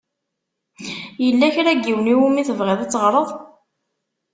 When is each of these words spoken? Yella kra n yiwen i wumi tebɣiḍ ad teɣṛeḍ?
Yella 1.25 1.47
kra 1.53 1.71
n 1.73 1.81
yiwen 1.85 2.11
i 2.13 2.15
wumi 2.19 2.43
tebɣiḍ 2.47 2.79
ad 2.81 2.91
teɣṛeḍ? 2.91 3.29